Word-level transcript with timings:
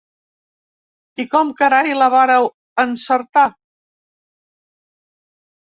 I 1.23 1.25
com 1.33 1.51
carai 1.59 1.93
la 1.99 2.09
vàreu 2.17 2.49
encertar? 2.85 3.45